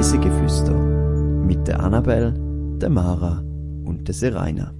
[0.00, 2.32] Reisegeflüster mit der Annabel,
[2.80, 3.44] der Mara
[3.84, 4.72] und der Seraina.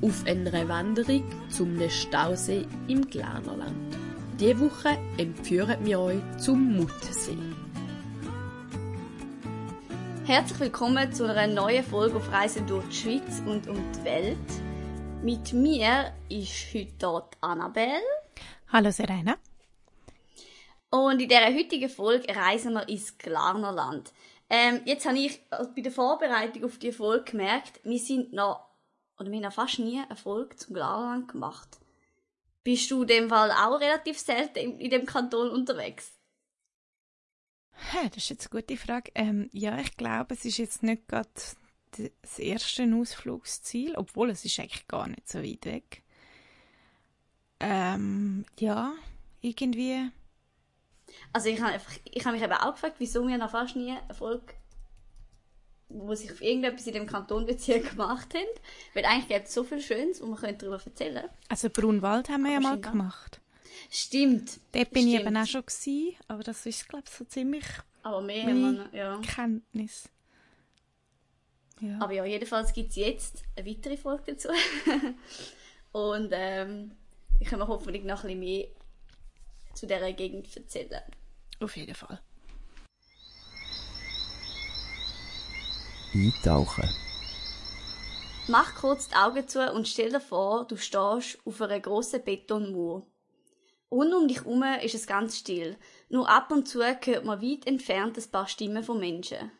[0.00, 3.76] auf einer Wanderung zum Stausee im Glarnerland.
[4.40, 7.36] Diese Woche entführen wir euch zum Muttensee.
[10.32, 14.38] Herzlich willkommen zu einer neuen Folge auf Reisen durch die Schweiz und um die Welt.
[15.22, 18.00] Mit mir ist heute dort Annabelle.
[18.68, 19.36] Hallo Serena.
[20.88, 24.10] Und in dieser heutigen Folge reisen wir ins Glarnerland.
[24.48, 28.70] Ähm, jetzt habe ich bei der Vorbereitung auf die Folge gemerkt, wir sind noch
[29.18, 31.68] oder wir haben fast nie eine Folge zum Glarland gemacht.
[32.64, 36.10] Bist du in dem Fall auch relativ selten in, in dem Kanton unterwegs?
[37.92, 39.10] Das ist jetzt eine gute Frage.
[39.14, 41.28] Ähm, ja, ich glaube, es ist jetzt nicht gerade
[41.90, 46.02] das erste Ausflugsziel, obwohl es ist eigentlich gar nicht so weit weg.
[47.60, 48.92] Ähm, ja,
[49.40, 50.10] irgendwie.
[51.32, 54.14] Also ich habe ich hab mich eben auch gefragt, wieso wir noch fast nie eine
[54.14, 54.54] Folge
[55.94, 58.46] wo sich auf irgendetwas in dem Kantonbezirk gemacht haben.
[58.94, 61.28] Weil eigentlich gibt es so viel Schönes und man könnte darüber erzählen.
[61.48, 63.41] Also Brunwald haben wir ja mal gemacht.
[63.90, 64.60] Stimmt.
[64.72, 65.14] Dort bin Stimmt.
[65.14, 67.64] ich eben auch schon gewesen, aber das ist, glaube ich, so ziemlich
[68.02, 69.20] aber mehr man, ja.
[69.22, 70.08] Kenntnis.
[71.80, 72.00] Ja.
[72.00, 74.48] Aber ja, jedenfalls gibt es jetzt eine weitere Folge dazu.
[75.92, 76.92] und ähm,
[77.40, 78.68] ich kann mir hoffentlich noch ein bisschen mehr
[79.74, 81.02] zu dieser Gegend erzählen.
[81.60, 82.20] Auf jeden Fall.
[86.14, 86.88] eintauchen.
[88.48, 93.06] Mach kurz die Augen zu und stell dir vor, du stehst auf einer grossen Betonmauer.
[93.92, 95.76] Rund um dich herum ist es ganz still.
[96.08, 99.52] Nur ab und zu hört man weit entfernt ein paar Stimmen von Menschen.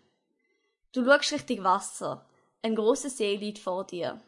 [0.92, 2.26] Du schaust Richtung Wasser.
[2.62, 4.22] Ein grosser See liegt vor dir.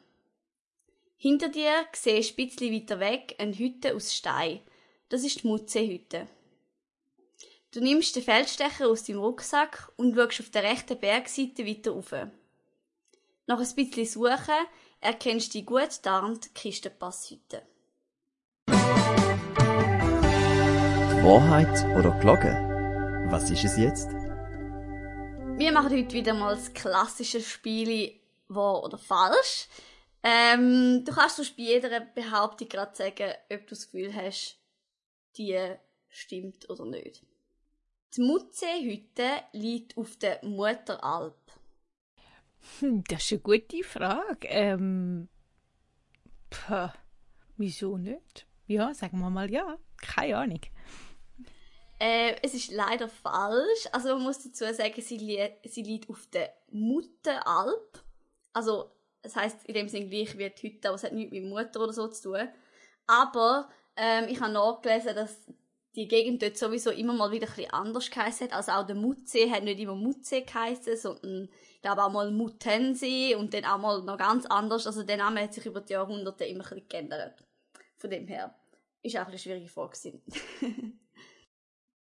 [1.16, 4.60] Hinter dir siehst du ein bisschen weiter weg eine Hütte aus Stein.
[5.08, 6.26] Das ist die Mutze-Hütte.
[7.70, 12.12] Du nimmst den Feldstecher aus deinem Rucksack und schaust auf der rechten Bergseite weiter rauf.
[13.46, 14.66] Nach ein bisschen Suchen
[15.00, 17.62] erkennst du die gut tarnte Kistenpasshütte.
[21.24, 22.52] Wahrheit oder Glocke?
[23.30, 24.10] Was ist es jetzt?
[25.56, 29.68] Wir machen heute wieder mal das klassische Spiel wahr oder falsch.
[30.22, 34.60] Ähm, du kannst uns bei jeder Behauptung gerade sagen, ob du das Gefühl hast,
[35.38, 35.58] die
[36.10, 37.24] stimmt oder nicht.
[38.14, 41.40] Die Mutze-Hütte liegt auf der Mutteralp.
[42.80, 44.46] Hm, das ist eine gute Frage.
[44.48, 45.30] Ähm,
[46.50, 46.92] pah,
[47.56, 48.46] wieso nicht?
[48.66, 49.78] Ja, sagen wir mal ja.
[49.96, 50.60] Keine Ahnung.
[52.04, 53.88] Äh, es ist leider falsch.
[53.90, 58.04] Also man muss dazu sagen, sie, li sie liegt auf der Mutteralp.
[58.52, 58.90] Also
[59.22, 61.80] das heißt in dem Sinne gleich wie die Hütte, aber es hat nichts mit Mutter
[61.80, 62.48] oder so zu tun.
[63.06, 65.46] Aber ähm, ich habe nachgelesen, dass
[65.96, 69.64] die Gegend dort sowieso immer mal wieder ein anders geheißen Also auch der Mutsee hat
[69.64, 74.18] nicht immer Mutsee geheißen, sondern ich glaube auch mal Mutensee und dann auch mal noch
[74.18, 74.86] ganz anders.
[74.86, 77.42] Also der Name hat sich über die Jahrhunderte immer ein geändert.
[77.96, 78.54] Von dem her
[79.02, 79.96] ist auch eine schwierige Frage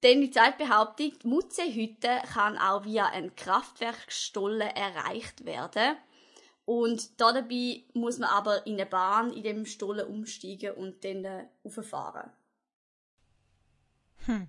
[0.03, 5.97] Denn die zweite Behauptung, Mutzehütte kann auch via ein Kraftwerkstolle erreicht werden.
[6.65, 11.47] Und dabei muss man aber in eine Bahn in dem Stollen umsteigen und dann äh,
[11.65, 12.31] rauffahren.
[14.27, 14.49] Hm.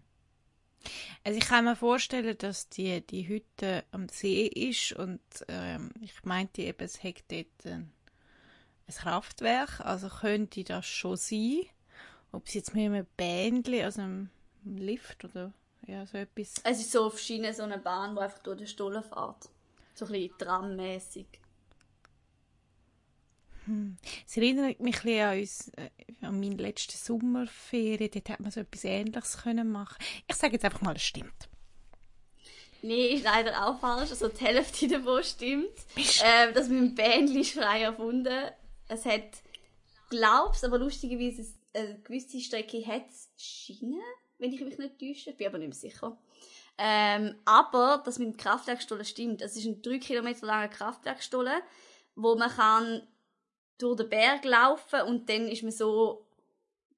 [1.24, 6.24] Also ich kann mir vorstellen, dass die, die Hütte am See ist und ähm, ich
[6.24, 7.92] meinte eben, es hat dort ein,
[8.88, 11.62] ein Kraftwerk, also könnte das schon sein.
[12.32, 14.30] Ob es jetzt mit einem Bändchen, also einem
[14.64, 15.54] Lift oder
[15.88, 16.56] ja, so etwas...
[16.64, 19.50] Es ist so auf Schiene so eine Bahn, die einfach durch den Stollen fährt.
[19.96, 21.28] So ein bisschen trammäßig.
[23.66, 23.98] Hm.
[24.28, 25.90] Es erinnert mich ein an, uns, äh,
[26.22, 28.12] an meine letzte Sommerferien.
[28.12, 29.98] Dort hat man so etwas Ähnliches können machen.
[30.28, 31.50] Ich sage jetzt einfach mal, es stimmt.
[32.82, 34.10] Nee, ist leider auch falsch.
[34.10, 35.76] Also die Hälfte davon stimmt.
[36.24, 38.50] Ähm, das mit dem Bändchen ist frei erfunden.
[38.88, 39.42] Es hat,
[40.10, 43.06] glaubst, aber lustigerweise eine gewisse Strecke hat
[43.38, 44.02] Schienen,
[44.40, 45.34] wenn ich mich nicht täusche.
[45.34, 46.18] Bin aber nicht mehr sicher.
[46.78, 49.42] Ähm, aber das mit dem Kraftwerkstollen stimmt.
[49.42, 51.62] Es ist ein drei Kilometer langer Kraftwerkstollen,
[52.16, 53.06] wo man kann
[53.78, 56.26] durch den Berg laufen und dann ist man so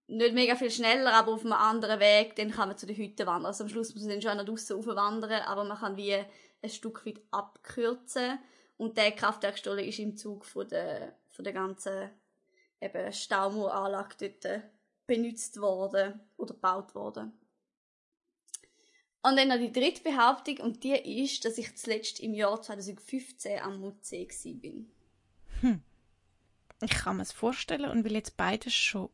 [0.08, 3.26] nicht mega viel schneller, aber auf einem anderen Weg, dann kann man zu den Hütten
[3.26, 3.48] wandern.
[3.48, 6.70] Also am Schluss muss man dann schon nach draussen wandern, aber man kann wie ein
[6.70, 8.38] Stück weit abkürzen
[8.78, 12.10] und der Kraftwerkstolle ist im Zug von der, von der ganzen
[12.82, 13.14] eben
[14.20, 14.64] dort
[15.12, 17.34] benutzt worden oder gebaut worden.
[19.24, 23.60] Und dann noch die dritte Behauptung, und die ist, dass ich zuletzt im Jahr 2015
[23.60, 24.90] am Mutsee bin.
[25.60, 25.82] Hm.
[26.82, 29.10] Ich kann mir es vorstellen, und weil jetzt beides schon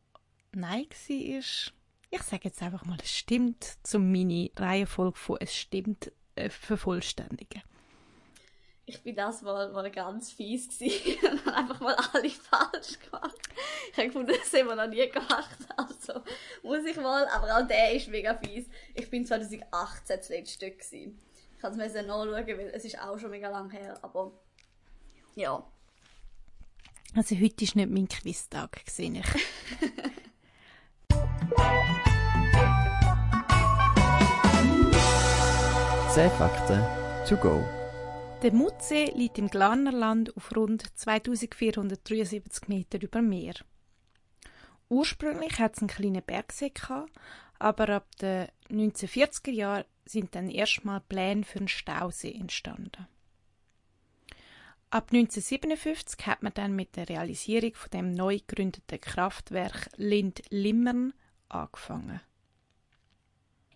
[0.52, 1.72] Nein war,
[2.10, 7.62] ich sage jetzt einfach mal, es stimmt, zum meine Reihenfolge von es stimmt äh, vervollständigen.
[8.88, 13.36] Ich bin das mal, mal ganz fies gewesen und habe einfach mal alle falsch gemacht.
[13.92, 15.58] Ich habe gefunden, das haben wir noch nie gemacht.
[15.76, 16.22] Also
[16.62, 18.64] muss ich mal, aber auch der ist mega fies.
[18.94, 21.20] Ich bin 2018 zuletzt dort gewesen.
[21.54, 24.32] Ich kann es mir nachschauen, weil es ist auch schon mega lang her, aber
[25.34, 25.62] ja.
[27.14, 29.26] Also heute ist nicht mein Quiztag, sehe ich.
[36.14, 36.82] Zehn Fakten
[37.28, 37.62] to go.
[38.42, 43.54] Der Mutsee liegt im Glarnerland auf rund 2473 Meter über Meer.
[44.88, 47.10] Ursprünglich hat es einen kleinen Bergsee gehabt,
[47.58, 53.08] aber ab den 1940er Jahren sind dann erstmal Pläne für einen Stausee entstanden.
[54.90, 61.12] Ab 1957 hat man dann mit der Realisierung von dem neu gegründeten Kraftwerk Lind-Limmern
[61.48, 62.20] angefangen.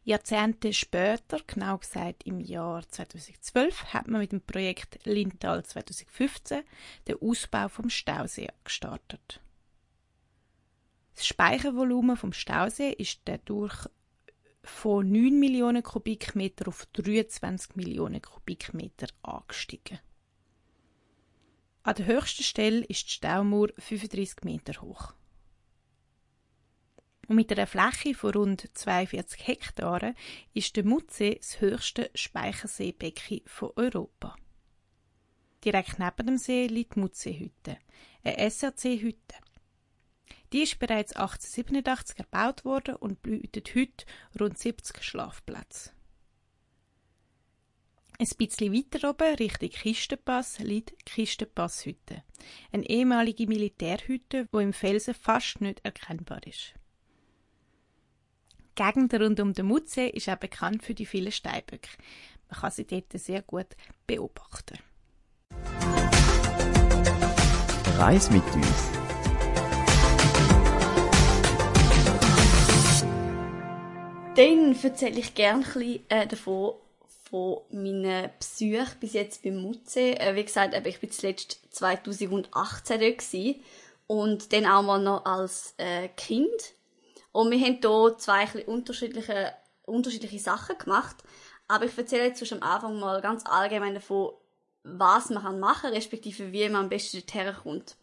[0.04, 6.62] Jahrzehnte später, genau gesagt im Jahr 2012, hat man mit dem Projekt Lindtal 2015
[7.06, 9.40] den Ausbau vom Stausee gestartet.
[11.14, 13.86] Das Speichervolumen vom Stausee ist dadurch
[14.64, 20.00] von 9 Millionen Kubikmeter auf 23 Millionen Kubikmeter angestiegen.
[21.84, 25.14] An der höchsten Stelle ist die Staumauer 35 Meter hoch.
[27.32, 30.14] Und mit einer Fläche von rund 42 Hektaren
[30.52, 34.36] ist der Mutsee das höchste Speicherseebecken von Europa.
[35.64, 37.78] Direkt neben dem See liegt die Mutseehütte,
[38.22, 39.36] eine SRC-Hütte.
[40.52, 44.04] Die ist bereits 1887 erbaut worden und bietet heute
[44.38, 45.92] rund 70 Schlafplätze.
[48.18, 52.24] Ein bisschen weiter oben, Richtung Kistenpass, liegt die Kistenpasshütte,
[52.72, 56.74] eine ehemalige Militärhütte, wo im Felsen fast nicht erkennbar ist.
[58.78, 61.90] Die Gegend rund um den Mutsee ist auch bekannt für die vielen Steinböcke.
[62.48, 63.66] Man kann sie dort sehr gut
[64.06, 64.78] beobachten.
[67.98, 68.90] Reis mit uns.
[74.36, 76.72] Dann erzähle ich gerne ein bisschen äh, davon,
[77.28, 80.12] von meinen Besuchen bis jetzt beim Mutsee.
[80.14, 83.62] Äh, wie gesagt, ich war zuletzt 2018 dort gewesen.
[84.06, 86.48] und dann auch mal noch als äh, Kind.
[87.32, 91.16] Und wir haben hier zwei unterschiedliche, unterschiedliche Sachen gemacht.
[91.68, 94.32] Aber ich erzähle jetzt am Anfang mal ganz allgemein davon,
[94.84, 97.96] was man machen kann, respektive wie man am besten dorthin kommt.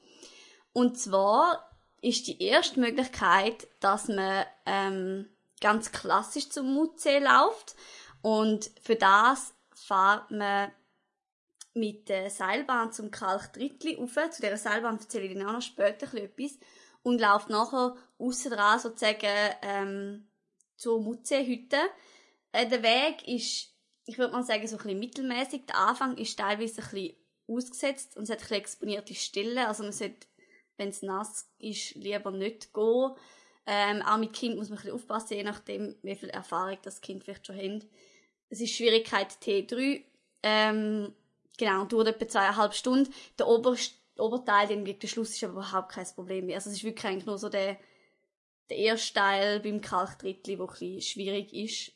[0.74, 1.70] Und zwar
[2.02, 5.30] ist die erste Möglichkeit, dass man ähm,
[5.62, 7.76] ganz klassisch zum Mutsee läuft.
[8.22, 10.72] Und für das fährt man
[11.74, 14.32] mit der Seilbahn zum Kalktrittli rauf.
[14.32, 16.58] Zu dieser Seilbahn erzähle ich Ihnen auch noch später etwas.
[17.02, 20.30] Und läuft nachher aussen dran sozusagen ähm,
[20.76, 21.78] zur Mutseehütte.
[22.52, 23.74] Äh, der Weg ist,
[24.06, 25.66] ich würde mal sagen, so ein bisschen mittelmäßig.
[25.68, 27.16] Der Anfang ist teilweise ein bisschen
[27.48, 29.58] ausgesetzt und es hat ein bisschen exponierte Stellen.
[29.60, 30.28] Also man sollte,
[30.78, 33.12] wenn es nass ist, lieber nicht gehen.
[33.66, 37.02] Ähm, auch mit Kind muss man ein bisschen aufpassen, je nachdem, wie viel Erfahrung das
[37.02, 37.86] Kind vielleicht schon hat.
[38.50, 40.04] Es ist Schwierigkeit T3.
[40.42, 41.14] Ähm,
[41.58, 43.14] genau, dauert etwa zweieinhalb Stunden.
[43.38, 46.56] Der oberste Oberteil, den gegen den Schluss ist aber überhaupt kein Problem mehr.
[46.56, 47.78] Also es ist wirklich eigentlich nur so der,
[48.70, 51.92] der erste Teil beim Kalktrittli, der ein schwierig ist.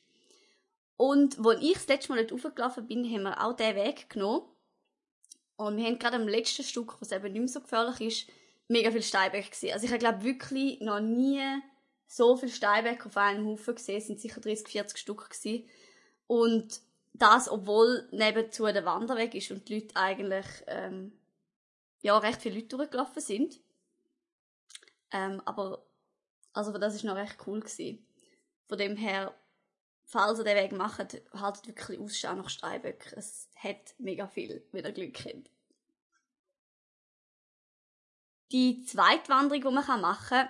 [0.97, 4.47] Und als ich das letzte Mal dort hochgelaufen bin, haben wir auch diesen Weg genommen.
[5.55, 8.29] Und wir haben gerade am letzten Stück, was eben nicht mehr so gefährlich ist,
[8.67, 9.73] mega viel Steinböcke gesehen.
[9.73, 11.41] Also ich habe glaube wirklich noch nie
[12.07, 13.97] so viele Steinböcke auf einem Haufen gesehen.
[13.97, 15.67] Es sind sicher 30, 40 Stück gewesen.
[16.27, 16.81] Und
[17.13, 21.11] das, obwohl nebenzu der Wanderweg ist und die Leute eigentlich, ähm,
[22.03, 23.59] ja, recht viele Leute durchgelaufen sind.
[25.11, 25.85] Ähm, aber,
[26.51, 28.05] also das ist noch recht cool gewesen.
[28.67, 29.33] Von dem her,
[30.03, 30.99] falls ihr den Weg macht,
[31.33, 33.17] haltet wirklich Ausschau nach Steinböcken.
[33.17, 35.49] Es hat mega viel, wenn ihr Glück habt.
[38.51, 40.49] Die zweite Wanderung, die man machen kann,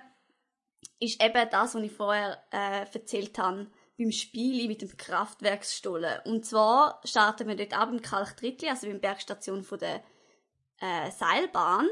[0.98, 6.20] ist eben das, was ich vorher äh, erzählt habe, beim Spielen mit dem Kraftwerksstollen.
[6.24, 10.02] Und zwar starten wir dort auch beim Kalktrittli, also beim Bergstation von der
[10.80, 11.88] äh, Seilbahn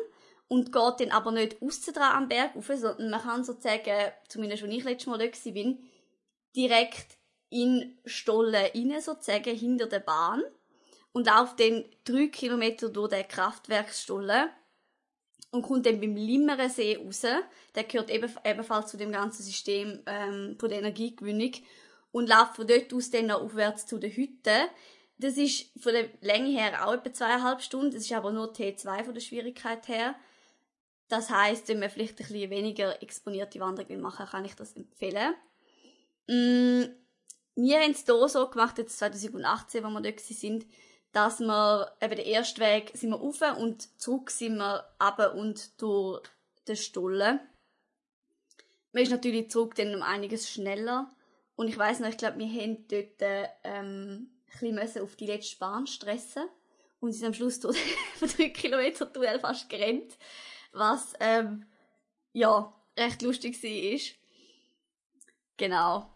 [0.48, 4.62] und geht dann aber nicht aussen dran am Berg rauf, sondern man kann sozusagen, zumindest
[4.62, 5.78] als ich letztes Mal dort bin,
[6.54, 10.42] direkt in Stollen rein, sozusagen, hinter der Bahn
[11.12, 14.50] und lauft dann drei Kilometer durch den Kraftwerksstollen
[15.50, 17.22] und kommt dann beim Limmerensee raus.
[17.74, 21.52] Der gehört ebenfalls zu dem ganzen System ähm, von der Energiegewinnung.
[22.10, 24.68] und laufe von dort aus dann noch aufwärts zu der Hütte.
[25.23, 27.93] Das ist von der Länge her auch etwa zweieinhalb Stunden.
[27.93, 30.17] Das ist aber nur T2 von der Schwierigkeit her.
[31.07, 35.35] Das heisst, wenn man vielleicht ein bisschen weniger exponierte Wanderung machen kann ich das empfehlen.
[36.26, 36.91] Mm,
[37.55, 40.67] wir haben es hier so gemacht, jetzt 2018, wo wir dort sind,
[41.12, 45.81] dass wir eben den ersten Weg sind wir rauf und zurück sind wir runter und
[45.81, 46.23] durch
[46.67, 47.38] den Stollen.
[48.93, 51.14] Man ist natürlich zurück dann um einiges schneller.
[51.55, 55.59] Und ich weiß noch, ich glaube, wir haben dort ähm, ein bisschen auf die letzte
[55.59, 56.44] Bahn stressen
[57.00, 57.78] und sind am Schluss durch
[58.18, 60.16] von drei Kilometer Duell fast gerannt,
[60.73, 61.66] was ähm,
[62.32, 64.00] ja recht lustig war.
[65.56, 66.11] Genau.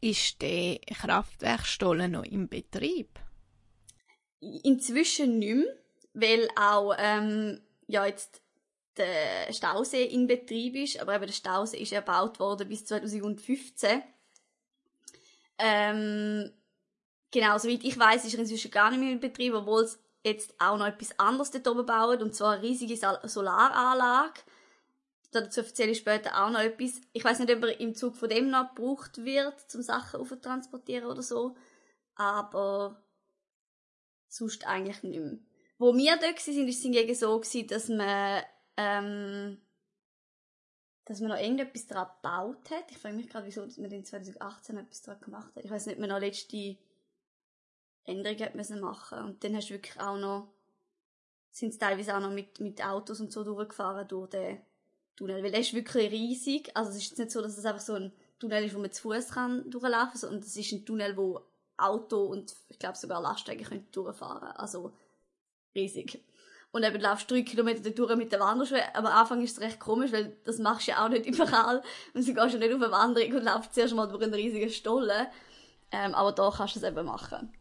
[0.00, 3.18] Ist der Kraftwerkstollen noch im Betrieb?
[4.40, 5.76] Inzwischen nicht mehr,
[6.14, 8.42] weil auch ähm, ja, jetzt
[8.96, 14.02] der Stausee in Betrieb ist, aber eben der Stausee ist erbaut worden bis 2015.
[15.58, 16.52] Ähm,
[17.30, 20.54] genau, soweit ich weiß, ist er inzwischen gar nicht mehr in Betrieb, obwohl es jetzt
[20.58, 24.40] auch noch etwas anderes dort oben bauen, und zwar eine riesige Solaranlage.
[25.30, 27.00] Dazu erzähle ich später auch noch etwas.
[27.12, 31.06] Ich weiß nicht, ob er im Zug von dem noch gebraucht wird, zum Sachen transportieren
[31.06, 31.54] oder so,
[32.14, 33.02] aber
[34.28, 35.38] sonst eigentlich nicht mehr.
[35.78, 38.42] Wo wir dort waren, war es hingegen so, dass man,
[38.76, 39.58] ähm,
[41.04, 42.90] dass man noch irgendetwas daran gebaut hat.
[42.90, 45.64] Ich frage mich gerade, wieso man in 2018 noch etwas daran gemacht hat.
[45.64, 46.76] Ich weiß nicht, ob man noch letzte
[48.08, 50.48] Änderungen müssen machen Und dann hast du wirklich auch noch,
[51.50, 54.60] sind es teilweise auch noch mit, mit Autos und so durchgefahren durch den
[55.16, 55.42] Tunnel.
[55.42, 56.70] Weil der ist wirklich riesig.
[56.74, 59.02] Also es ist nicht so, dass es einfach so ein Tunnel ist, wo man zu
[59.02, 61.42] Fuß kann durchlaufen sondern es ist ein Tunnel, wo
[61.76, 64.52] Auto und ich glaube sogar Lastwagen können durchfahren.
[64.56, 64.92] Also
[65.74, 66.24] riesig.
[66.70, 68.82] Und eben laufst drei Kilometer durch mit der Wanderschuhe.
[68.94, 71.82] Aber am Anfang ist es recht komisch, weil das machst du ja auch nicht überall.
[72.14, 74.70] Und du gehst ja nicht auf eine Wanderung und laufst zuerst mal durch einen riesigen
[74.70, 75.26] Stollen.
[75.90, 77.52] Ähm, aber da kannst du es eben machen.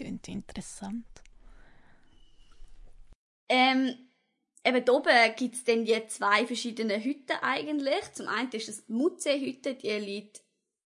[0.00, 1.04] Klingt interessant.
[3.50, 3.94] Ähm,
[4.64, 8.10] eben oben gibt es dann die zwei verschiedene Hütten eigentlich.
[8.14, 10.42] Zum einen ist das die Mutzee-Hütte, die liegt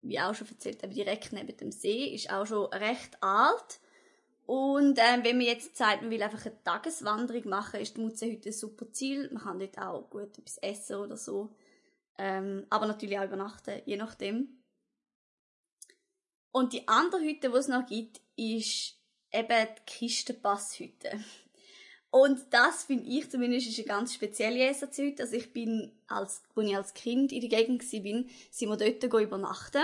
[0.03, 3.81] wie auch schon erzählt direkt neben dem See, ist auch schon recht alt.
[4.45, 8.31] Und ähm, wenn man jetzt sagt, man will einfach eine Tageswanderung machen, ist die Mutze
[8.31, 9.29] heute ein super Ziel.
[9.33, 11.53] Man kann dort auch gut etwas essen oder so.
[12.17, 14.63] Ähm, aber natürlich auch übernachten, je nachdem.
[16.51, 18.97] Und die andere Hütte, die es noch gibt, ist
[19.31, 21.23] eben die Kistenpasshütte.
[22.11, 25.23] Und das finde ich zumindest ist eine ganz spezielle SAC-Hütte.
[25.23, 29.21] Also ich bin, als, als ich als Kind in der Gegend war, sind wir dort
[29.21, 29.81] übernachten.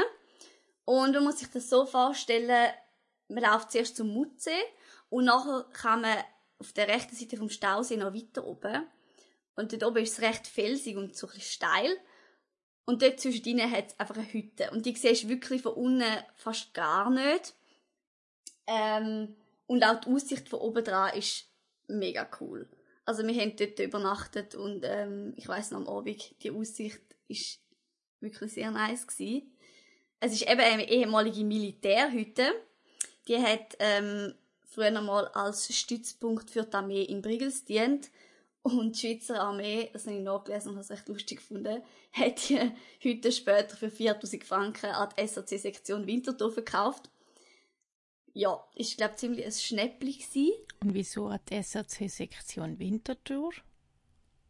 [0.85, 2.71] Und man muss sich das so vorstellen,
[3.29, 4.51] man läuft zuerst zum Mutsee
[5.09, 6.17] und nachher kann man
[6.59, 8.87] auf der rechten Seite vom Stausee noch weiter oben.
[9.55, 11.97] Und dort oben ist es recht felsig und so ein bisschen steil.
[12.85, 14.71] Und dort zwischendrin hat es einfach eine Hütte.
[14.71, 17.53] Und die siehst du wirklich von unten fast gar nicht.
[18.69, 19.35] Ähm,
[19.65, 21.47] und auch die Aussicht von oben dran ist
[21.87, 22.69] mega cool.
[23.03, 27.59] Also wir haben dort übernachtet und ähm, ich weiß noch am Abend, die Aussicht ist
[28.19, 29.51] wirklich sehr nice gewesen.
[30.19, 32.51] Es ist eben eine ehemalige Militärhütte.
[33.27, 34.35] Die hat ähm,
[34.65, 38.11] früher mal als Stützpunkt für die Armee in Brigels dient.
[38.61, 42.49] Und die Schweizer Armee, das habe ich nachgelesen und habe es recht lustig gefunden, hat
[42.49, 47.09] die Hütte später für 4000 Franken an die SAC-Sektion Winterthur verkauft
[48.33, 50.53] ja, ist glaube ziemlich ein Schnäppli gsi.
[50.81, 53.51] Und wieso hat die SAC-Sektion Winterthur?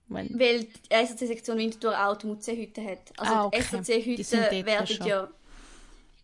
[0.08, 3.14] Weil, Weil die SAC-Sektion Winterthur auch die Mutzehütte hat.
[3.18, 3.64] Also ah, okay.
[3.72, 5.32] die SAC-Hütte werden ja...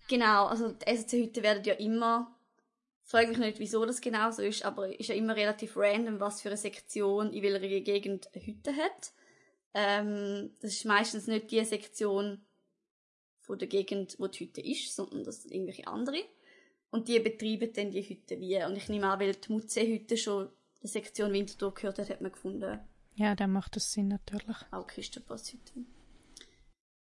[0.07, 2.31] Genau, also die SAC-Hütte werden ja immer...
[3.03, 6.19] Ich frage mich nicht, wieso das genau so ist, aber ist ja immer relativ random,
[6.19, 9.11] was für eine Sektion in welcher Gegend eine Hütte hat.
[9.75, 12.41] Ähm, das ist meistens nicht die Sektion
[13.41, 16.17] von der Gegend, wo die Hütte ist, sondern das sind irgendwelche andere.
[16.95, 18.63] Und die betreiben dann die Hütte wie.
[18.63, 20.47] Und ich nehme an, weil die Mutze-Hütte schon
[20.81, 22.79] der Sektion Winterthur gehört hat, hat man gefunden.
[23.15, 24.55] Ja, dann macht das Sinn natürlich.
[24.71, 25.73] Auch Kistenpasshütte.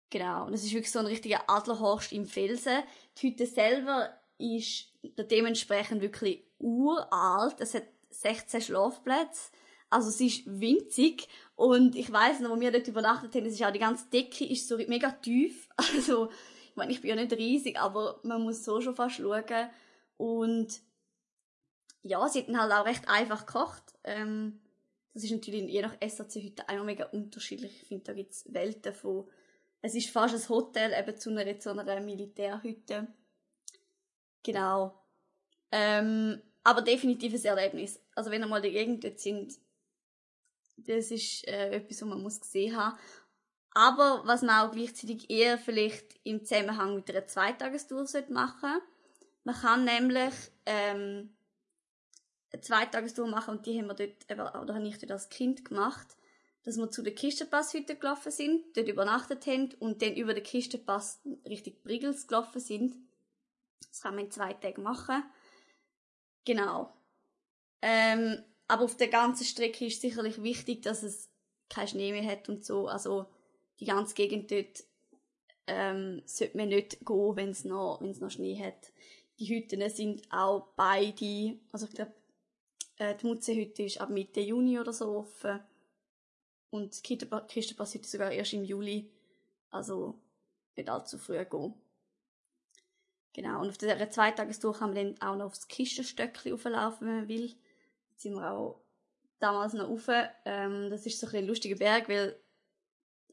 [0.10, 0.48] Genau.
[0.48, 2.82] Und es ist wirklich so ein richtiger Adlerhorst im Felsen.
[3.16, 7.58] Die Hütte selber ist dementsprechend wirklich uralt.
[7.60, 9.52] Es hat 16 Schlafplätze.
[9.92, 13.64] Also sie ist winzig und ich weiß noch, wo wir dort übernachtet haben, es ist
[13.64, 15.70] auch die ganze Decke ist so mega tief.
[15.78, 16.32] Also
[16.76, 19.70] ich meine, ich bin ja nicht riesig, aber man muss so schon fast schauen.
[20.18, 20.82] Und
[22.02, 23.94] ja, sie hatten halt auch recht einfach gekocht.
[24.04, 24.60] Ähm,
[25.14, 27.82] das ist natürlich je nach SAC heute auch mega unterschiedlich.
[27.82, 29.26] Ich finde, da gibt es Welten von,
[29.82, 33.08] es ist fast ein Hotel eben zu einer, zu einer Militärhütte.
[34.44, 35.02] Genau.
[35.72, 38.02] Ähm, aber definitiv ein Erlebnis.
[38.16, 39.58] Also wenn ihr mal dort sind,
[40.76, 42.98] das ist äh, etwas, was man muss gesehen haben.
[43.76, 48.82] Aber was man auch gleichzeitig eher vielleicht im Zusammenhang mit einer Zweitagestour machen sollte.
[49.44, 50.34] Man kann nämlich
[50.66, 51.36] ähm,
[52.54, 54.32] eine Zweitagestour machen und die haben wir dort,
[54.64, 56.08] oder habe ich dort als Kind gemacht,
[56.64, 61.20] dass wir zu der Kistenpasshütte gelaufen sind, dort übernachtet haben und dann über den Kistenpass
[61.46, 62.96] Richtung Brigels gelaufen sind.
[63.90, 65.22] Das kann man in zwei Tagen machen.
[66.46, 66.96] Genau.
[67.82, 71.30] Ähm, aber auf der ganzen Strecke ist sicherlich wichtig, dass es
[71.70, 72.88] keinen Schnee mehr hat und so.
[72.88, 73.30] Also
[73.80, 74.84] die ganze Gegend dort
[75.68, 78.92] ähm, sollte man nicht gehen, wenn es noch, noch Schnee hat.
[79.40, 82.14] Die Hütten sind auch beide, also ich glaube,
[82.98, 85.60] äh, die Mutzehütte ist ab Mitte Juni oder so offen.
[86.70, 87.18] Und die
[87.48, 89.12] Kistenpasshütte sogar erst im Juli.
[89.70, 90.20] Also
[90.76, 91.74] nicht allzu früh gehen.
[93.34, 97.28] Genau, und auf dieser Zweitagestour kann man dann auch noch aufs Kistenstöckchen auflaufen, wenn man
[97.28, 97.54] will.
[98.12, 98.82] Jetzt sind wir auch
[99.40, 100.10] damals noch rauf.
[100.46, 102.40] Ähm, das ist so ein, ein lustiger Berg, weil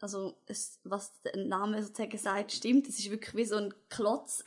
[0.03, 2.89] also es, was der Name sozusagen sagt, stimmt.
[2.89, 4.43] Es ist wirklich wie so ein Klotz.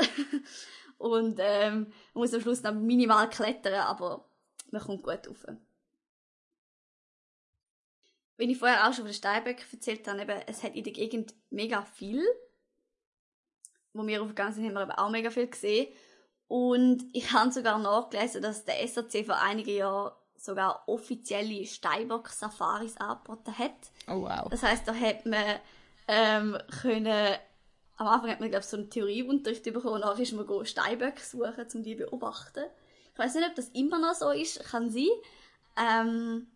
[0.98, 4.26] und ähm, man muss am Schluss noch minimal klettern, aber
[4.72, 5.46] man kommt gut rauf.
[8.36, 11.34] Wenn ich vorher auch schon von den Steinböcken erzählt habe, es hat in der Gegend
[11.50, 12.22] mega viel.
[13.94, 15.88] Wo wir aufgegangen sind, haben wir eben auch mega viel gesehen.
[16.50, 20.12] Und ich habe sogar nachgelesen, dass der SAC vor einigen Jahren
[20.46, 23.92] sogar offizielle Steinbock-Safaris angeboten hat.
[24.08, 24.48] Oh wow.
[24.50, 25.60] Das heißt, da hat man
[26.08, 27.36] ähm, können,
[27.98, 31.84] am Anfang hat man glaube so einen Theorieunterricht bekommen, nachher ist man Steinböcke suchen, um
[31.84, 32.66] die zu beobachten.
[33.14, 35.08] Ich weiß nicht, ob das immer noch so ist, kann sein.
[35.78, 36.48] Ähm,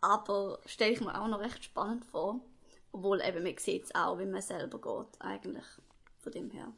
[0.00, 2.40] aber stelle ich mir auch noch recht spannend vor.
[2.92, 5.64] Obwohl eben, man sieht es auch, wie man selber geht, eigentlich,
[6.18, 6.72] von dem her.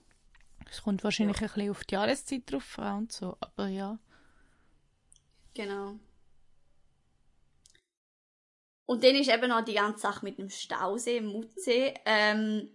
[0.70, 1.48] Es kommt wahrscheinlich ja.
[1.48, 3.98] ein bisschen auf die Jahreszeit drauf an und so, aber ja.
[5.54, 5.94] Genau.
[8.86, 11.94] Und dann ist eben noch die ganze Sache mit dem Stausee, dem Mutsee.
[12.04, 12.68] Ähm,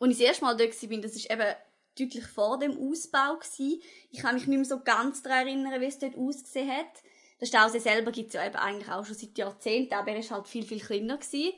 [0.00, 1.54] als ich das erste Mal dort war, das ist eben
[1.98, 3.36] deutlich vor dem Ausbau.
[3.36, 3.82] Gewesen.
[4.10, 7.02] Ich kann mich nicht mehr so ganz daran erinnern, wie es dort ausgesehen hat.
[7.40, 10.30] Der Stausee selber gibt es ja eben eigentlich auch schon seit Jahrzehnten, aber er ist
[10.30, 11.54] halt viel, viel kleiner gewesen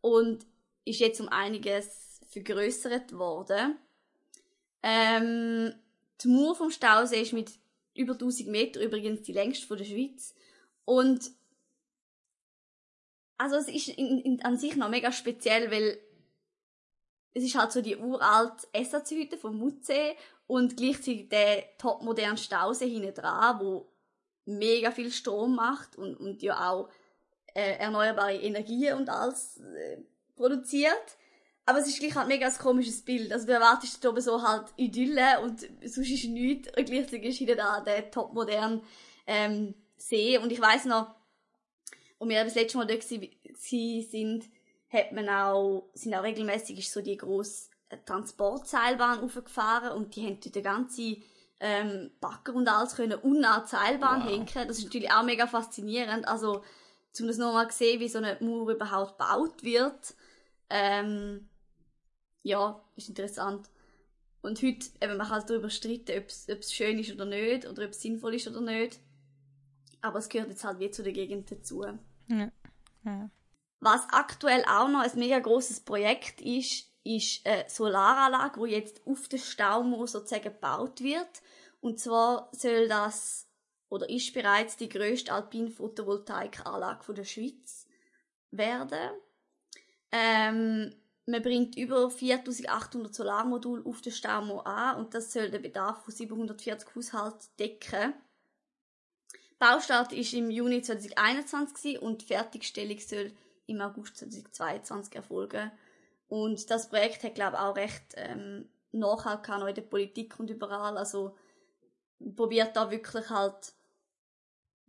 [0.00, 0.44] und
[0.84, 3.78] ist jetzt um einiges vergrößert worden.
[4.82, 5.74] Ähm,
[6.22, 7.52] die Mauer vom Stausee ist mit
[7.94, 10.34] über 1000 Meter übrigens die längste von der Schweiz
[10.84, 11.30] und
[13.40, 15.98] also es ist in, in, an sich noch mega speziell, weil
[17.32, 20.14] es ist halt so die uralte SAC-Hütte vom Mutsee
[20.46, 23.90] und gleichzeitig der topmoderne Stausee hinten dran, wo
[24.44, 26.90] mega viel Strom macht und, und ja auch
[27.54, 29.96] äh, erneuerbare Energien und alles äh,
[30.36, 31.16] produziert.
[31.64, 33.32] Aber es ist gleich halt mega ein komisches Bild.
[33.32, 37.38] Also du erwartest da oben so halt Idylle und sonst ist nichts und gleichzeitig ist
[37.38, 38.82] hinten da der topmoderne
[39.26, 40.36] ähm, See.
[40.36, 41.14] Und ich weiß noch,
[42.20, 44.44] als wir das letzte Mal dort sind,
[44.90, 47.70] hat man auch, sind auch regelmäßig so die grosse
[48.04, 51.22] Transportseilbahn aufgefahren und die haben dort den ganzen
[51.60, 54.30] ähm, Backer und alles können unnah Seilbahn wow.
[54.30, 54.46] hängen.
[54.68, 56.26] Das ist natürlich auch mega faszinierend.
[56.26, 56.62] Also,
[57.18, 60.14] um das nochmal zu sehen, wie so eine Mauer überhaupt gebaut wird,
[60.70, 61.48] ähm,
[62.42, 63.68] ja, ist interessant.
[64.42, 67.90] Und heute, eben, man kann darüber streiten, ob es schön ist oder nicht, oder ob
[67.90, 68.98] es sinnvoll ist oder nicht.
[70.00, 71.84] Aber es gehört jetzt halt wie zu der Gegend dazu.
[72.30, 72.50] Ja.
[73.04, 73.30] Ja.
[73.80, 79.26] Was aktuell auch noch ein mega großes Projekt ist, ist eine Solaranlage, die jetzt auf
[79.28, 81.42] der Staumauer sozusagen gebaut wird.
[81.80, 83.48] Und zwar soll das
[83.88, 87.86] oder ist bereits die grösste Alpin-Photovoltaikanlage der Schweiz
[88.50, 89.10] werden.
[90.12, 90.94] Ähm,
[91.26, 96.12] man bringt über 4800 Solarmodule auf der Staumauer an und das soll den Bedarf von
[96.12, 98.14] 740 Haushalten decken.
[99.60, 103.30] Baustart ist im Juni 2021 und die Fertigstellung soll
[103.66, 105.70] im August 2022 erfolgen.
[106.28, 110.96] Und das Projekt hat, glaube ich, auch recht ähm, Nachhalt in der Politik und überall.
[110.96, 111.36] Also
[112.34, 113.74] probiert da wirklich halt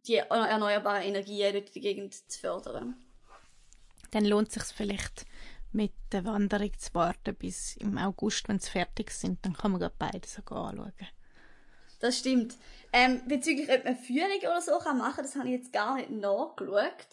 [0.08, 2.96] die erneuerbaren Energien in der Gegend zu fördern.
[4.12, 5.26] Dann lohnt es sich vielleicht
[5.74, 9.46] mit der Wanderung zu warten bis im August, wenn sie fertig sind.
[9.46, 10.94] Dann kann man beides anschauen.
[12.02, 12.58] Das stimmt.
[12.92, 16.10] Ähm, bezüglich ob man Führung oder so kann machen, das habe ich jetzt gar nicht
[16.10, 17.08] nachgeschaut.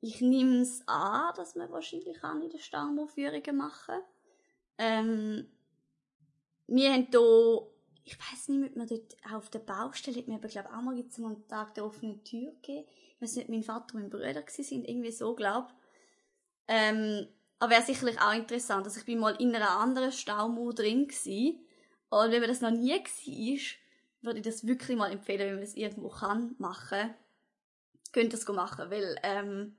[0.00, 4.00] Ich nehme es an, dass man wahrscheinlich auch in der Stammbuch Führungen machen.
[4.78, 5.50] Ähm,
[6.66, 7.74] wir haben hier
[8.06, 10.94] ich weiß nicht, ob man dort auf der Baustelle, hat mir aber, glaube auch mal
[10.94, 12.86] einen Tag der offenen Tür gegeben.
[13.16, 15.72] Ich weiß nicht, mein Vater und mein Bruder sind irgendwie so, glaub.
[16.68, 17.26] Ähm,
[17.58, 18.84] aber wäre sicherlich auch interessant.
[18.84, 21.60] Also ich bin mal in einer anderen Staumauer drin gewesen.
[22.10, 23.83] Und wenn man das noch nie war,
[24.24, 27.14] würde ich das wirklich mal empfehlen, wenn man das irgendwo kann machen.
[28.12, 29.76] Könnt das machen, weil, ähm,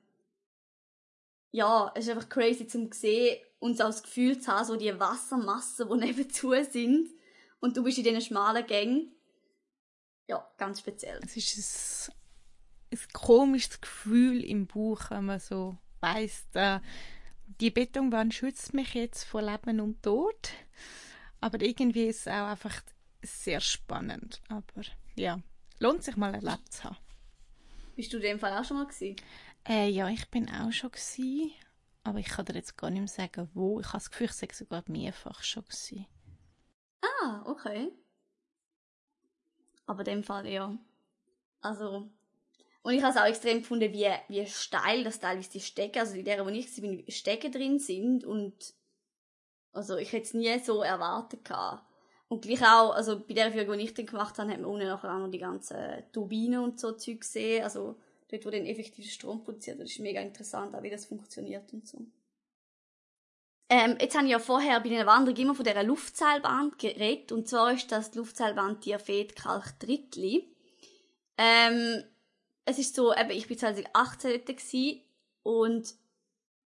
[1.51, 4.99] ja, es ist einfach crazy zum sehen und so das Gefühl zu haben, so die
[4.99, 7.09] Wassermassen, die nebenzu sind
[7.59, 9.11] und du bist in diesen schmalen Gängen.
[10.27, 11.19] Ja, ganz speziell.
[11.23, 12.11] Es ist
[12.91, 16.81] ein, ein komisches Gefühl im Bauch, wenn man so weiss, da,
[17.61, 20.51] die Betonwand schützt mich jetzt vor Leben und Tod.
[21.41, 22.81] Aber irgendwie ist es auch einfach
[23.25, 24.41] sehr spannend.
[24.49, 24.83] Aber
[25.15, 25.39] ja,
[25.79, 26.97] lohnt sich mal erlebt zu haben.
[27.95, 29.15] Bist du in dem Fall auch schon mal gewesen?
[29.67, 31.51] Äh, ja, ich bin auch schon gewesen,
[32.03, 33.79] aber ich kann dir jetzt gar nicht mehr sagen, wo.
[33.79, 36.05] Ich habe das Gefühl, ich sei sogar mehrfach schon gewesen.
[37.01, 37.91] Ah, okay.
[39.85, 40.77] Aber in dem Fall ja.
[41.61, 42.09] Also,
[42.83, 46.15] und ich habe es auch extrem gefunden, wie, wie steil das teilweise die Stecke, also
[46.15, 48.75] in der, wo ich bin, Stecke drin sind und
[49.73, 51.83] also ich hätte es nie so erwartet gehabt.
[52.27, 54.87] Und gleich auch, also bei der Führung, die ich dann gemacht habe, hat man unten
[54.87, 55.77] nachher auch noch die ganzen
[56.11, 60.21] Turbinen und so Zeug gesehen, also dort, wo dann effektiv Strom produziert Das ist mega
[60.21, 61.99] interessant, auch wie das funktioniert und so.
[63.69, 67.31] Ähm, jetzt habe ich ja vorher bei einer Wanderung immer von dieser Luftseilbahn geredet.
[67.31, 70.51] Und zwar ist das die Luftseilbahn Tierfed Kalk Drittli.
[71.37, 72.03] Ähm,
[72.65, 74.61] es ist so, eben, ich bin 2018 dort
[75.43, 75.95] und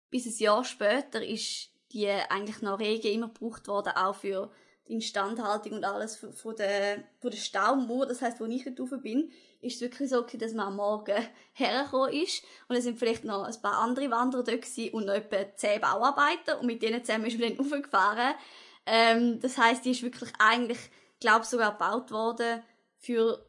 [0.09, 4.51] bis ein Jahr später ist die eigentlich noch rege immer gebraucht worden, auch für
[4.91, 8.05] Instandhaltung und alles von der, von der Staumauer.
[8.05, 11.15] Das heißt, wo ich drauf bin, ist es wirklich so, dass man am Morgen
[11.53, 12.43] hergekommen ist.
[12.67, 16.59] Und es sind vielleicht noch ein paar andere Wanderer gewesen und noch etwa zehn Bauarbeiter.
[16.59, 18.35] Und mit denen zusammen ist man dann aufgefahren.
[18.85, 20.79] Ähm, das heißt, die ist wirklich eigentlich,
[21.19, 22.61] glaube sogar gebaut worden
[22.97, 23.45] für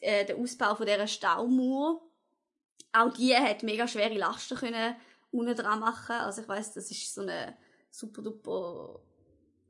[0.00, 2.02] äh, den Ausbau von dieser Staumauer.
[2.92, 4.96] Auch die hat mega schwere Lasten können
[5.30, 6.16] unten dran machen.
[6.16, 7.56] Also ich weiß, das ist so eine
[7.90, 9.00] super duper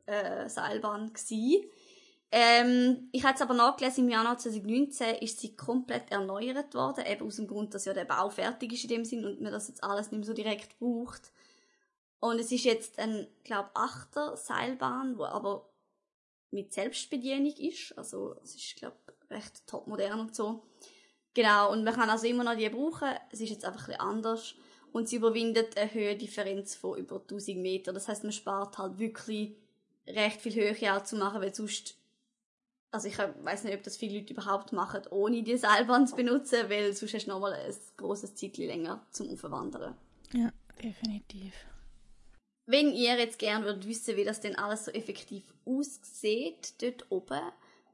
[0.07, 1.65] äh, Seilbahn gewesen.
[2.31, 7.27] Ähm, ich habe es aber nachgelesen, im Januar 2019 ist sie komplett erneuert worden, eben
[7.27, 9.69] aus dem Grund, dass ja der Bau fertig ist in dem Sinn und man das
[9.69, 11.33] jetzt alles nicht mehr so direkt braucht.
[12.19, 15.71] Und es ist jetzt ein, glaube achter Seilbahn, wo aber
[16.51, 17.97] mit Selbstbedienung ist.
[17.99, 18.97] Also es ist, glaube
[19.31, 20.63] recht topmodern und so.
[21.35, 23.09] Genau, und man kann also immer noch die brauchen.
[23.31, 24.55] Es ist jetzt einfach ein bisschen anders.
[24.93, 27.93] Und sie überwindet eine Höhendifferenz von über 1000 Meter.
[27.93, 29.57] Das heißt, man spart halt wirklich
[30.07, 31.97] recht viel Höhe auch zu machen, weil sonst
[32.95, 36.71] also ich weiß nicht, ob das viele Leute überhaupt machen, ohne die Seilbahn zu benutzen,
[36.71, 39.97] weil sonst hast du nochmal ein grosses Zeitchen länger zum Aufwandern.
[40.33, 41.55] Ja, definitiv.
[42.67, 47.41] Wenn ihr jetzt gerne würdet wissen, wie das denn alles so effektiv aussieht, dort oben,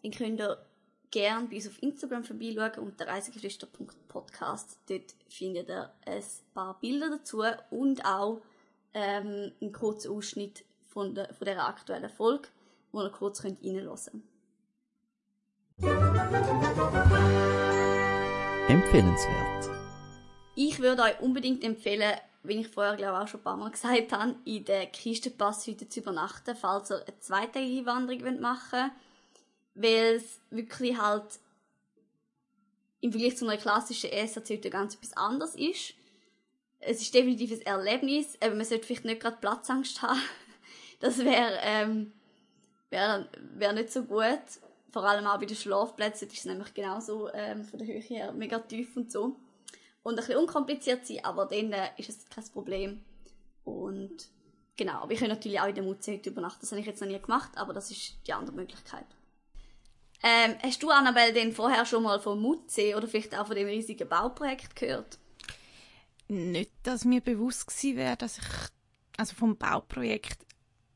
[0.03, 0.67] dann könnt ihr
[1.11, 4.81] gerne bei uns auf Instagram vorbeischauen unter reisegeflüster.podcast.
[4.87, 8.43] Dort findet ihr ein paar Bilder dazu und auch
[8.93, 10.63] ähm, einen kurzen Ausschnitt
[10.93, 12.49] von der, von der aktuellen Folge,
[12.93, 14.23] wo ihr kurz könnt reinhören könnt.
[18.69, 19.71] Empfehlenswert.
[20.55, 24.13] Ich würde euch unbedingt empfehlen, wie ich vorher glaube auch schon ein paar Mal gesagt
[24.13, 28.93] habe, in der Kistenpasshütte zu übernachten, falls ihr eine zweitägige Wanderung machen wollt
[29.75, 31.39] weil es wirklich halt
[33.01, 35.95] im Vergleich zu einer klassischen ESAC ganz etwas anderes ist.
[36.81, 40.21] Es ist definitiv ein Erlebnis, aber man sollte vielleicht nicht gerade Platzangst haben.
[41.01, 42.13] Das wäre ähm,
[42.91, 44.41] wär, wär nicht so gut.
[44.93, 48.33] Vor allem auch bei den Schlafplätzen ist es nämlich genauso ähm, von der Höhe her
[48.33, 49.37] mega tief und so.
[50.03, 53.03] Und ein bisschen unkompliziert sein, aber dann äh, ist es kein Problem.
[53.65, 54.29] Und
[54.77, 56.61] genau, wir können natürlich auch in der Mutze heute übernachten.
[56.63, 59.07] Das habe ich jetzt noch nie gemacht, aber das ist die andere Möglichkeit.
[60.23, 63.69] Ähm, hast du, Annabelle, denn vorher schon mal vom Mutze oder vielleicht auch von dem
[63.69, 65.19] riesigen Bauprojekt gehört?
[66.29, 68.45] Nicht, dass mir bewusst gewesen wäre, dass ich,
[69.17, 70.39] also vom Bauprojekt,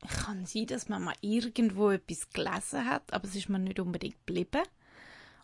[0.07, 4.25] kann sein, dass man mal irgendwo etwas gelesen hat, aber es ist mir nicht unbedingt
[4.25, 4.63] geblieben.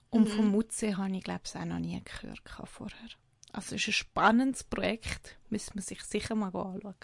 [0.10, 0.32] Und mhm.
[0.32, 3.10] vom Mutze habe ich, glaube ich, auch noch nie gehört vorher.
[3.54, 6.96] Also es ist ein spannendes Projekt, müsste man sich sicher mal anschauen.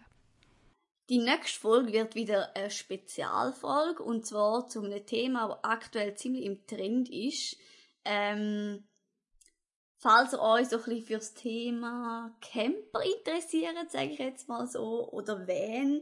[1.09, 6.43] Die nächste Folge wird wieder eine Spezialfolge und zwar zu einem Thema, das aktuell ziemlich
[6.43, 7.55] im Trend ist.
[8.03, 8.85] Ähm,
[9.97, 15.09] falls ihr euch so ein bisschen fürs Thema Camper interessiert, sage ich jetzt mal so,
[15.11, 16.01] oder Van,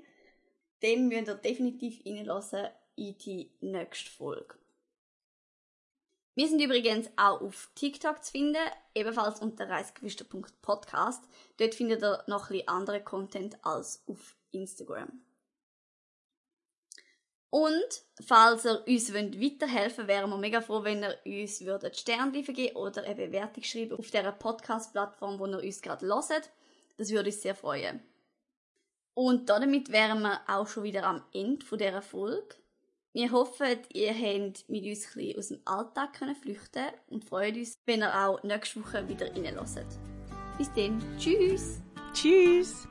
[0.82, 4.56] dann müsst ihr definitiv reinlassen in die nächste Folge.
[6.38, 8.62] Wir sind übrigens auch auf TikTok zu finden,
[8.94, 11.24] ebenfalls unter reisgewischter.podcast.
[11.58, 15.22] Dort findet ihr noch ein anderen Content als auf Instagram.
[17.50, 22.44] Und falls ihr uns weiterhelfen wollt, wären wir mega froh, wenn ihr uns würdet Sternchen
[22.44, 26.50] vergeben oder eine Bewertung schreiben auf der Podcast-Plattform, wo ihr uns gerade hört.
[26.98, 28.02] Das würde uns sehr freuen.
[29.16, 32.56] Und damit wären wir auch schon wieder am Ende dieser Folge.
[33.14, 38.02] Wir hoffen, ihr habt mit uns ein aus dem Alltag flüchten und freuen uns, wenn
[38.02, 39.98] ihr auch nächste Woche wieder reinlässt.
[40.58, 41.02] Bis dann.
[41.18, 41.82] Tschüss.
[42.14, 42.88] Tschüss.